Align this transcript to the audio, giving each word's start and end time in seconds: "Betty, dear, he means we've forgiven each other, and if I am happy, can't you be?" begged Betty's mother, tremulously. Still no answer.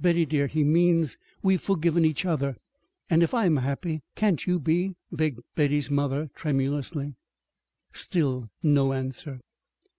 "Betty, 0.00 0.24
dear, 0.24 0.46
he 0.46 0.64
means 0.64 1.18
we've 1.42 1.60
forgiven 1.60 2.02
each 2.02 2.24
other, 2.24 2.56
and 3.10 3.22
if 3.22 3.34
I 3.34 3.44
am 3.44 3.58
happy, 3.58 4.00
can't 4.14 4.46
you 4.46 4.58
be?" 4.58 4.94
begged 5.12 5.40
Betty's 5.54 5.90
mother, 5.90 6.30
tremulously. 6.34 7.14
Still 7.92 8.48
no 8.62 8.94
answer. 8.94 9.38